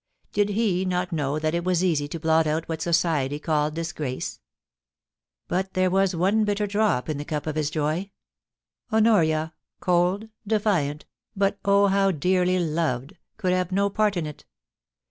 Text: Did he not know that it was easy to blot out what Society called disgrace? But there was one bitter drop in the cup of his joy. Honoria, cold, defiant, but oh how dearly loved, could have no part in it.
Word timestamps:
Did 0.33 0.49
he 0.49 0.83
not 0.83 1.11
know 1.11 1.37
that 1.37 1.53
it 1.53 1.63
was 1.63 1.83
easy 1.83 2.07
to 2.07 2.19
blot 2.19 2.47
out 2.47 2.67
what 2.67 2.81
Society 2.81 3.37
called 3.37 3.75
disgrace? 3.75 4.39
But 5.47 5.75
there 5.75 5.91
was 5.91 6.15
one 6.15 6.43
bitter 6.43 6.65
drop 6.65 7.07
in 7.07 7.19
the 7.19 7.23
cup 7.23 7.45
of 7.45 7.55
his 7.55 7.69
joy. 7.69 8.09
Honoria, 8.91 9.53
cold, 9.79 10.29
defiant, 10.47 11.05
but 11.35 11.59
oh 11.65 11.85
how 11.85 12.09
dearly 12.09 12.57
loved, 12.57 13.15
could 13.37 13.53
have 13.53 13.71
no 13.71 13.91
part 13.91 14.17
in 14.17 14.25
it. 14.25 14.43